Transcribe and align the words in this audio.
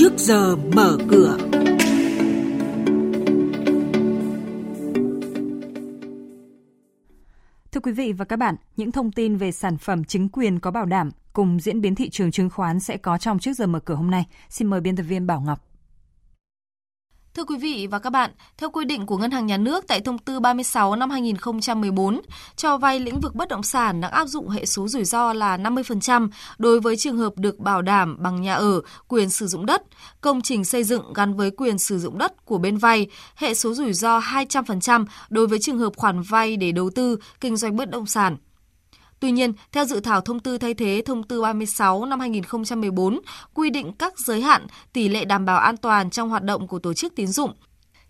trước 0.00 0.12
giờ 0.16 0.56
mở 0.56 0.98
cửa. 1.08 1.36
Thưa 7.72 7.80
quý 7.82 7.92
vị 7.92 8.12
và 8.12 8.24
các 8.24 8.36
bạn, 8.36 8.56
những 8.76 8.92
thông 8.92 9.12
tin 9.12 9.36
về 9.36 9.52
sản 9.52 9.78
phẩm 9.78 10.04
chứng 10.04 10.28
quyền 10.28 10.60
có 10.60 10.70
bảo 10.70 10.84
đảm 10.84 11.10
cùng 11.32 11.60
diễn 11.60 11.80
biến 11.80 11.94
thị 11.94 12.10
trường 12.10 12.30
chứng 12.30 12.50
khoán 12.50 12.80
sẽ 12.80 12.96
có 12.96 13.18
trong 13.18 13.38
trước 13.38 13.52
giờ 13.52 13.66
mở 13.66 13.80
cửa 13.80 13.94
hôm 13.94 14.10
nay. 14.10 14.26
Xin 14.48 14.68
mời 14.68 14.80
biên 14.80 14.96
tập 14.96 15.02
viên 15.02 15.26
Bảo 15.26 15.40
Ngọc. 15.40 15.67
Thưa 17.38 17.44
quý 17.44 17.56
vị 17.56 17.86
và 17.90 17.98
các 17.98 18.10
bạn, 18.10 18.30
theo 18.56 18.70
quy 18.70 18.84
định 18.84 19.06
của 19.06 19.16
Ngân 19.16 19.30
hàng 19.30 19.46
Nhà 19.46 19.56
nước 19.56 19.84
tại 19.88 20.00
Thông 20.00 20.18
tư 20.18 20.40
36 20.40 20.96
năm 20.96 21.10
2014, 21.10 22.20
cho 22.56 22.78
vay 22.78 23.00
lĩnh 23.00 23.20
vực 23.20 23.34
bất 23.34 23.48
động 23.48 23.62
sản 23.62 24.00
đang 24.00 24.10
áp 24.10 24.26
dụng 24.26 24.48
hệ 24.48 24.66
số 24.66 24.88
rủi 24.88 25.04
ro 25.04 25.32
là 25.32 25.56
50% 25.56 26.28
đối 26.58 26.80
với 26.80 26.96
trường 26.96 27.18
hợp 27.18 27.32
được 27.36 27.58
bảo 27.58 27.82
đảm 27.82 28.16
bằng 28.20 28.42
nhà 28.42 28.54
ở, 28.54 28.80
quyền 29.08 29.30
sử 29.30 29.46
dụng 29.46 29.66
đất, 29.66 29.82
công 30.20 30.42
trình 30.42 30.64
xây 30.64 30.84
dựng 30.84 31.12
gắn 31.12 31.34
với 31.34 31.50
quyền 31.50 31.78
sử 31.78 31.98
dụng 31.98 32.18
đất 32.18 32.44
của 32.44 32.58
bên 32.58 32.76
vay, 32.76 33.06
hệ 33.36 33.54
số 33.54 33.74
rủi 33.74 33.92
ro 33.92 34.18
200% 34.18 35.04
đối 35.28 35.46
với 35.46 35.58
trường 35.58 35.78
hợp 35.78 35.92
khoản 35.96 36.20
vay 36.20 36.56
để 36.56 36.72
đầu 36.72 36.90
tư, 36.90 37.18
kinh 37.40 37.56
doanh 37.56 37.76
bất 37.76 37.90
động 37.90 38.06
sản. 38.06 38.36
Tuy 39.20 39.30
nhiên, 39.30 39.52
theo 39.72 39.84
dự 39.84 40.00
thảo 40.00 40.20
thông 40.20 40.40
tư 40.40 40.58
thay 40.58 40.74
thế 40.74 41.02
thông 41.06 41.22
tư 41.22 41.42
36 41.42 42.04
năm 42.04 42.20
2014 42.20 43.20
quy 43.54 43.70
định 43.70 43.92
các 43.92 44.18
giới 44.18 44.40
hạn 44.40 44.66
tỷ 44.92 45.08
lệ 45.08 45.24
đảm 45.24 45.44
bảo 45.44 45.58
an 45.58 45.76
toàn 45.76 46.10
trong 46.10 46.28
hoạt 46.28 46.42
động 46.42 46.68
của 46.68 46.78
tổ 46.78 46.94
chức 46.94 47.14
tín 47.16 47.26
dụng, 47.26 47.52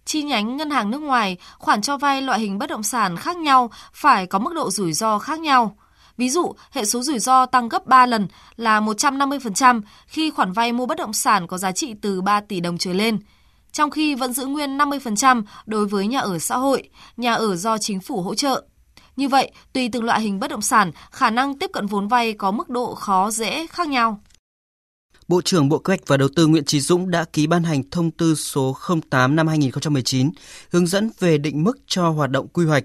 chi 0.05 0.23
nhánh 0.23 0.57
ngân 0.57 0.71
hàng 0.71 0.91
nước 0.91 1.03
ngoài, 1.03 1.37
khoản 1.59 1.83
cho 1.83 1.99
vay 1.99 2.23
loại 2.23 2.41
hình 2.41 2.59
bất 2.59 2.71
động 2.71 2.83
sản 2.83 3.17
khác 3.17 3.37
nhau 3.37 3.71
phải 3.93 4.27
có 4.27 4.39
mức 4.39 4.55
độ 4.55 4.71
rủi 4.71 4.93
ro 4.93 5.19
khác 5.19 5.41
nhau. 5.41 5.77
Ví 6.17 6.31
dụ, 6.31 6.53
hệ 6.71 6.85
số 6.85 7.03
rủi 7.03 7.19
ro 7.19 7.47
tăng 7.47 7.69
gấp 7.69 7.87
3 7.87 8.07
lần 8.07 8.29
là 8.57 8.81
150% 8.81 9.81
khi 10.07 10.31
khoản 10.31 10.53
vay 10.53 10.73
mua 10.73 10.87
bất 10.87 10.99
động 10.99 11.13
sản 11.13 11.47
có 11.47 11.59
giá 11.59 11.73
trị 11.73 11.95
từ 12.03 12.21
3 12.21 12.41
tỷ 12.41 12.61
đồng 12.61 12.79
trở 12.79 12.93
lên, 12.93 13.19
trong 13.73 13.91
khi 13.91 14.15
vẫn 14.15 14.33
giữ 14.33 14.47
nguyên 14.47 14.79
50% 14.79 15.43
đối 15.67 15.87
với 15.87 16.07
nhà 16.07 16.21
ở 16.21 16.39
xã 16.39 16.57
hội, 16.57 16.91
nhà 17.17 17.35
ở 17.35 17.57
do 17.57 17.79
chính 17.79 18.01
phủ 18.01 18.23
hỗ 18.23 18.35
trợ. 18.35 18.65
Như 19.19 19.29
vậy, 19.29 19.51
tùy 19.73 19.89
từng 19.93 20.05
loại 20.05 20.21
hình 20.21 20.41
bất 20.41 20.51
động 20.51 20.63
sản, 20.63 20.91
khả 21.11 21.31
năng 21.31 21.59
tiếp 21.59 21.71
cận 21.73 21.87
vốn 21.87 22.09
vay 22.09 22.33
có 22.33 22.51
mức 22.51 22.69
độ 22.69 22.95
khó 22.95 23.31
dễ 23.31 23.67
khác 23.67 23.89
nhau. 23.89 24.21
Bộ 25.29 25.43
trưởng 25.43 25.69
Bộ 25.69 25.79
Kế 25.79 25.91
hoạch 25.91 26.01
và 26.07 26.17
Đầu 26.17 26.29
tư 26.37 26.47
Nguyễn 26.47 26.65
Trí 26.65 26.81
Dũng 26.81 27.11
đã 27.11 27.25
ký 27.33 27.47
ban 27.47 27.63
hành 27.63 27.91
thông 27.91 28.11
tư 28.11 28.35
số 28.35 28.77
08 29.11 29.37
năm 29.37 29.47
2019 29.47 30.31
hướng 30.71 30.87
dẫn 30.87 31.11
về 31.19 31.39
định 31.39 31.65
mức 31.65 31.79
cho 31.87 32.09
hoạt 32.09 32.31
động 32.31 32.49
quy 32.49 32.67
hoạch. 32.67 32.85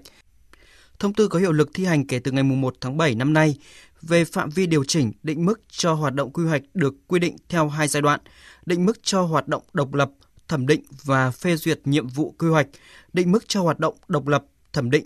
Thông 0.99 1.13
tư 1.13 1.27
có 1.27 1.39
hiệu 1.39 1.51
lực 1.51 1.69
thi 1.73 1.85
hành 1.85 2.07
kể 2.07 2.19
từ 2.19 2.31
ngày 2.31 2.43
1 2.43 2.75
tháng 2.81 2.97
7 2.97 3.15
năm 3.15 3.33
nay 3.33 3.55
về 4.01 4.25
phạm 4.25 4.49
vi 4.49 4.67
điều 4.67 4.83
chỉnh 4.83 5.11
định 5.23 5.45
mức 5.45 5.61
cho 5.69 5.93
hoạt 5.93 6.13
động 6.13 6.33
quy 6.33 6.45
hoạch 6.45 6.61
được 6.73 6.93
quy 7.07 7.19
định 7.19 7.35
theo 7.49 7.69
hai 7.69 7.87
giai 7.87 8.01
đoạn, 8.01 8.19
định 8.65 8.85
mức 8.85 8.99
cho 9.03 9.21
hoạt 9.21 9.47
động 9.47 9.63
độc 9.73 9.93
lập, 9.93 10.11
thẩm 10.47 10.67
định 10.67 10.83
và 11.03 11.31
phê 11.31 11.55
duyệt 11.55 11.79
nhiệm 11.85 12.07
vụ 12.07 12.35
quy 12.39 12.47
hoạch, 12.47 12.67
định 13.13 13.31
mức 13.31 13.43
cho 13.47 13.61
hoạt 13.61 13.79
động 13.79 13.95
độc 14.07 14.27
lập, 14.27 14.43
thẩm 14.73 14.91
định 14.91 15.05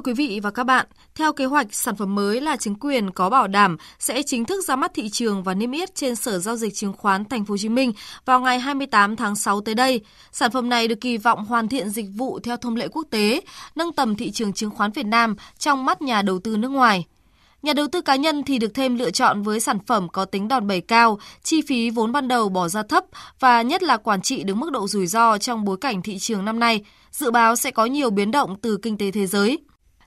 Thưa 0.00 0.04
quý 0.04 0.12
vị 0.12 0.40
và 0.42 0.50
các 0.50 0.64
bạn, 0.64 0.86
theo 1.14 1.32
kế 1.32 1.44
hoạch, 1.44 1.74
sản 1.74 1.96
phẩm 1.96 2.14
mới 2.14 2.40
là 2.40 2.56
chứng 2.56 2.74
quyền 2.74 3.10
có 3.10 3.30
bảo 3.30 3.48
đảm 3.48 3.76
sẽ 3.98 4.22
chính 4.22 4.44
thức 4.44 4.64
ra 4.64 4.76
mắt 4.76 4.94
thị 4.94 5.08
trường 5.08 5.42
và 5.42 5.54
niêm 5.54 5.70
yết 5.72 5.94
trên 5.94 6.16
Sở 6.16 6.38
giao 6.38 6.56
dịch 6.56 6.74
chứng 6.74 6.92
khoán 6.92 7.24
Thành 7.24 7.44
phố 7.44 7.52
Hồ 7.52 7.56
Chí 7.58 7.68
Minh 7.68 7.92
vào 8.24 8.40
ngày 8.40 8.58
28 8.58 9.16
tháng 9.16 9.36
6 9.36 9.60
tới 9.60 9.74
đây. 9.74 10.00
Sản 10.32 10.50
phẩm 10.50 10.68
này 10.68 10.88
được 10.88 11.00
kỳ 11.00 11.16
vọng 11.16 11.44
hoàn 11.44 11.68
thiện 11.68 11.90
dịch 11.90 12.06
vụ 12.14 12.38
theo 12.40 12.56
thông 12.56 12.76
lệ 12.76 12.88
quốc 12.88 13.06
tế, 13.10 13.40
nâng 13.74 13.92
tầm 13.92 14.16
thị 14.16 14.30
trường 14.30 14.52
chứng 14.52 14.70
khoán 14.70 14.92
Việt 14.92 15.06
Nam 15.06 15.36
trong 15.58 15.84
mắt 15.84 16.02
nhà 16.02 16.22
đầu 16.22 16.38
tư 16.38 16.56
nước 16.56 16.68
ngoài. 16.68 17.06
Nhà 17.62 17.72
đầu 17.72 17.86
tư 17.92 18.00
cá 18.00 18.16
nhân 18.16 18.42
thì 18.44 18.58
được 18.58 18.74
thêm 18.74 18.98
lựa 18.98 19.10
chọn 19.10 19.42
với 19.42 19.60
sản 19.60 19.78
phẩm 19.86 20.08
có 20.08 20.24
tính 20.24 20.48
đòn 20.48 20.66
bẩy 20.66 20.80
cao, 20.80 21.18
chi 21.42 21.62
phí 21.68 21.90
vốn 21.90 22.12
ban 22.12 22.28
đầu 22.28 22.48
bỏ 22.48 22.68
ra 22.68 22.82
thấp 22.82 23.04
và 23.40 23.62
nhất 23.62 23.82
là 23.82 23.96
quản 23.96 24.22
trị 24.22 24.42
được 24.42 24.54
mức 24.54 24.72
độ 24.72 24.88
rủi 24.88 25.06
ro 25.06 25.38
trong 25.38 25.64
bối 25.64 25.76
cảnh 25.80 26.02
thị 26.02 26.18
trường 26.18 26.44
năm 26.44 26.60
nay, 26.60 26.84
dự 27.12 27.30
báo 27.30 27.56
sẽ 27.56 27.70
có 27.70 27.84
nhiều 27.84 28.10
biến 28.10 28.30
động 28.30 28.56
từ 28.62 28.78
kinh 28.82 28.98
tế 28.98 29.10
thế 29.10 29.26
giới. 29.26 29.58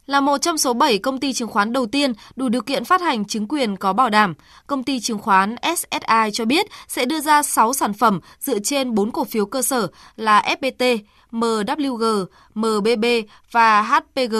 Là 0.05 0.21
một 0.21 0.37
trong 0.37 0.57
số 0.57 0.73
7 0.73 0.97
công 0.97 1.19
ty 1.19 1.33
chứng 1.33 1.49
khoán 1.49 1.73
đầu 1.73 1.85
tiên 1.85 2.13
đủ 2.35 2.49
điều 2.49 2.61
kiện 2.61 2.85
phát 2.85 3.01
hành 3.01 3.25
chứng 3.25 3.47
quyền 3.47 3.77
có 3.77 3.93
bảo 3.93 4.09
đảm, 4.09 4.33
công 4.67 4.83
ty 4.83 4.99
chứng 4.99 5.19
khoán 5.19 5.55
SSI 5.77 6.31
cho 6.33 6.45
biết 6.45 6.65
sẽ 6.87 7.05
đưa 7.05 7.19
ra 7.19 7.43
6 7.43 7.73
sản 7.73 7.93
phẩm 7.93 8.19
dựa 8.39 8.59
trên 8.59 8.95
4 8.95 9.11
cổ 9.11 9.23
phiếu 9.23 9.45
cơ 9.45 9.61
sở 9.61 9.87
là 10.15 10.55
FPT, 10.61 10.99
MWG, 11.31 12.25
MBB 12.55 13.05
và 13.51 13.81
HPG 13.81 14.35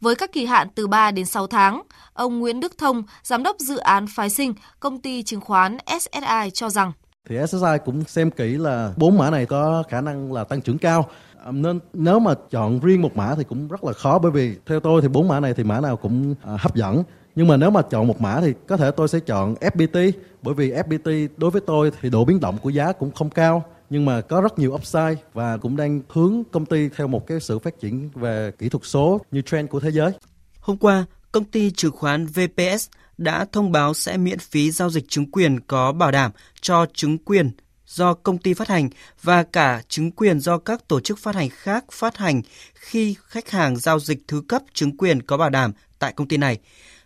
với 0.00 0.14
các 0.14 0.32
kỳ 0.32 0.46
hạn 0.46 0.68
từ 0.74 0.86
3 0.86 1.10
đến 1.10 1.26
6 1.26 1.46
tháng. 1.46 1.82
Ông 2.12 2.38
Nguyễn 2.38 2.60
Đức 2.60 2.78
Thông, 2.78 3.02
giám 3.22 3.42
đốc 3.42 3.58
dự 3.58 3.76
án 3.76 4.06
phái 4.06 4.30
sinh, 4.30 4.54
công 4.80 5.00
ty 5.00 5.22
chứng 5.22 5.40
khoán 5.40 5.78
SSI 6.00 6.50
cho 6.54 6.70
rằng 6.70 6.92
thì 7.28 7.36
SSI 7.46 7.78
cũng 7.84 8.04
xem 8.04 8.30
kỹ 8.30 8.56
là 8.58 8.92
bốn 8.96 9.18
mã 9.18 9.30
này 9.30 9.46
có 9.46 9.82
khả 9.88 10.00
năng 10.00 10.32
là 10.32 10.44
tăng 10.44 10.62
trưởng 10.62 10.78
cao 10.78 11.08
nên 11.50 11.80
nếu 11.92 12.18
mà 12.18 12.34
chọn 12.50 12.80
riêng 12.80 13.02
một 13.02 13.16
mã 13.16 13.34
thì 13.34 13.44
cũng 13.44 13.68
rất 13.68 13.84
là 13.84 13.92
khó 13.92 14.18
bởi 14.18 14.32
vì 14.32 14.56
theo 14.66 14.80
tôi 14.80 15.02
thì 15.02 15.08
bốn 15.08 15.28
mã 15.28 15.40
này 15.40 15.54
thì 15.54 15.64
mã 15.64 15.80
nào 15.80 15.96
cũng 15.96 16.34
à, 16.42 16.56
hấp 16.60 16.74
dẫn 16.74 17.02
nhưng 17.34 17.48
mà 17.48 17.56
nếu 17.56 17.70
mà 17.70 17.82
chọn 17.82 18.06
một 18.06 18.20
mã 18.20 18.40
thì 18.40 18.54
có 18.68 18.76
thể 18.76 18.90
tôi 18.90 19.08
sẽ 19.08 19.20
chọn 19.20 19.54
FPT 19.54 20.12
bởi 20.42 20.54
vì 20.54 20.72
FPT 20.72 21.28
đối 21.36 21.50
với 21.50 21.60
tôi 21.66 21.90
thì 22.00 22.10
độ 22.10 22.24
biến 22.24 22.40
động 22.40 22.58
của 22.62 22.70
giá 22.70 22.92
cũng 22.92 23.10
không 23.10 23.30
cao 23.30 23.64
nhưng 23.90 24.04
mà 24.04 24.20
có 24.20 24.40
rất 24.40 24.58
nhiều 24.58 24.72
upside 24.74 25.16
và 25.34 25.56
cũng 25.56 25.76
đang 25.76 26.00
hướng 26.08 26.42
công 26.52 26.66
ty 26.66 26.88
theo 26.88 27.06
một 27.06 27.26
cái 27.26 27.40
sự 27.40 27.58
phát 27.58 27.80
triển 27.80 28.10
về 28.14 28.52
kỹ 28.58 28.68
thuật 28.68 28.84
số 28.84 29.20
như 29.30 29.42
trend 29.42 29.70
của 29.70 29.80
thế 29.80 29.90
giới. 29.90 30.12
Hôm 30.60 30.76
qua, 30.76 31.04
công 31.32 31.44
ty 31.44 31.70
chứng 31.70 31.92
khoán 31.92 32.26
VPS 32.26 32.88
đã 33.20 33.46
thông 33.52 33.72
báo 33.72 33.94
sẽ 33.94 34.16
miễn 34.16 34.38
phí 34.38 34.70
giao 34.70 34.90
dịch 34.90 35.08
chứng 35.08 35.30
quyền 35.30 35.60
có 35.60 35.92
bảo 35.92 36.10
đảm 36.10 36.30
cho 36.60 36.86
chứng 36.94 37.18
quyền 37.18 37.50
do 37.86 38.14
công 38.14 38.38
ty 38.38 38.54
phát 38.54 38.68
hành 38.68 38.88
và 39.22 39.42
cả 39.42 39.82
chứng 39.88 40.10
quyền 40.10 40.40
do 40.40 40.58
các 40.58 40.88
tổ 40.88 41.00
chức 41.00 41.18
phát 41.18 41.34
hành 41.34 41.48
khác 41.48 41.84
phát 41.92 42.16
hành 42.16 42.42
khi 42.74 43.16
khách 43.26 43.50
hàng 43.50 43.76
giao 43.76 44.00
dịch 44.00 44.18
thứ 44.28 44.42
cấp 44.48 44.62
chứng 44.72 44.96
quyền 44.96 45.22
có 45.22 45.36
bảo 45.36 45.50
đảm 45.50 45.72
tại 45.98 46.12
công 46.16 46.28
ty 46.28 46.36
này. 46.36 46.58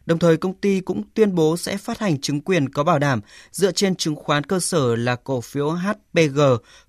Đồng 0.06 0.18
thời, 0.18 0.36
công 0.36 0.54
ty 0.54 0.80
cũng 0.80 1.02
tuyên 1.14 1.34
bố 1.34 1.56
sẽ 1.56 1.76
phát 1.76 1.98
hành 1.98 2.20
chứng 2.20 2.40
quyền 2.40 2.68
có 2.68 2.84
bảo 2.84 2.98
đảm 2.98 3.20
dựa 3.50 3.72
trên 3.72 3.96
chứng 3.96 4.16
khoán 4.16 4.44
cơ 4.44 4.60
sở 4.60 4.96
là 4.96 5.16
cổ 5.16 5.40
phiếu 5.40 5.70
HPG 5.70 6.40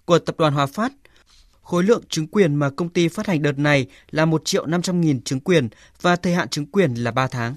của 0.06 0.19
tập 0.19 0.36
đoàn 0.38 0.53
Hòa 0.53 0.66
Phát. 0.66 0.92
Khối 1.62 1.84
lượng 1.84 2.03
chứng 2.09 2.28
quyền 2.28 2.56
mà 2.56 2.69
công 2.69 2.90
ty 2.90 3.07
phát 3.07 3.28
hành 3.28 3.42
đợt 3.42 3.57
này 3.57 3.86
là 4.12 4.25
1 4.25 4.46
triệu 4.46 4.66
500 4.66 5.02
nghìn 5.02 5.22
chứng 5.22 5.40
quyền 5.40 5.69
và 6.02 6.16
thời 6.16 6.34
hạn 6.34 6.50
chứng 6.50 6.66
quyền 6.66 6.94
là 6.94 7.12
3 7.12 7.28
tháng. 7.28 7.56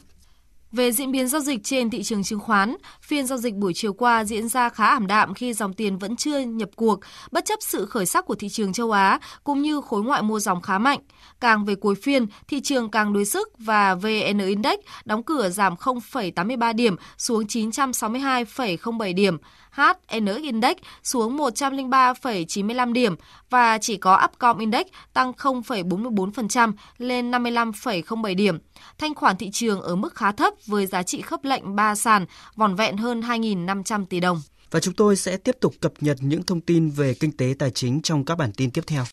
Về 0.72 0.92
diễn 0.92 1.12
biến 1.12 1.28
giao 1.28 1.40
dịch 1.40 1.64
trên 1.64 1.90
thị 1.90 2.02
trường 2.02 2.24
chứng 2.24 2.40
khoán, 2.40 2.76
phiên 3.02 3.26
giao 3.26 3.38
dịch 3.38 3.54
buổi 3.54 3.74
chiều 3.74 3.92
qua 3.92 4.24
diễn 4.24 4.48
ra 4.48 4.68
khá 4.68 4.86
ảm 4.86 5.06
đạm 5.06 5.34
khi 5.34 5.52
dòng 5.52 5.72
tiền 5.72 5.98
vẫn 5.98 6.16
chưa 6.16 6.38
nhập 6.38 6.68
cuộc, 6.76 7.00
bất 7.30 7.44
chấp 7.44 7.58
sự 7.62 7.86
khởi 7.86 8.06
sắc 8.06 8.24
của 8.26 8.34
thị 8.34 8.48
trường 8.48 8.72
châu 8.72 8.90
Á 8.90 9.18
cũng 9.44 9.62
như 9.62 9.80
khối 9.80 10.02
ngoại 10.02 10.22
mua 10.22 10.40
dòng 10.40 10.62
khá 10.62 10.78
mạnh. 10.78 10.98
Càng 11.40 11.64
về 11.64 11.74
cuối 11.74 11.94
phiên, 11.94 12.26
thị 12.48 12.60
trường 12.60 12.90
càng 12.90 13.12
đối 13.12 13.24
sức 13.24 13.48
và 13.58 13.94
VN 13.94 14.38
Index 14.38 14.78
đóng 15.04 15.22
cửa 15.22 15.48
giảm 15.48 15.74
0,83 15.74 16.74
điểm 16.74 16.96
xuống 17.18 17.44
962,07 17.44 19.14
điểm. 19.14 19.36
HN 19.78 20.42
Index 20.42 20.76
xuống 21.02 21.36
103,95 21.36 22.92
điểm 22.92 23.14
và 23.50 23.78
chỉ 23.78 23.96
có 23.96 24.20
Upcom 24.24 24.58
Index 24.58 24.86
tăng 25.12 25.32
0,44% 25.32 26.72
lên 26.98 27.30
55,07 27.30 28.36
điểm. 28.36 28.58
Thanh 28.98 29.14
khoản 29.14 29.36
thị 29.36 29.50
trường 29.52 29.80
ở 29.80 29.96
mức 29.96 30.14
khá 30.14 30.32
thấp 30.32 30.54
với 30.66 30.86
giá 30.86 31.02
trị 31.02 31.20
khớp 31.20 31.44
lệnh 31.44 31.76
3 31.76 31.94
sàn 31.94 32.26
vòn 32.56 32.74
vẹn 32.74 32.96
hơn 32.96 33.20
2.500 33.20 34.06
tỷ 34.06 34.20
đồng. 34.20 34.42
Và 34.70 34.80
chúng 34.80 34.94
tôi 34.94 35.16
sẽ 35.16 35.36
tiếp 35.36 35.56
tục 35.60 35.74
cập 35.80 35.92
nhật 36.00 36.16
những 36.20 36.42
thông 36.42 36.60
tin 36.60 36.90
về 36.90 37.14
kinh 37.14 37.32
tế 37.32 37.54
tài 37.58 37.70
chính 37.70 38.02
trong 38.02 38.24
các 38.24 38.38
bản 38.38 38.52
tin 38.52 38.70
tiếp 38.70 38.82
theo. 38.86 39.04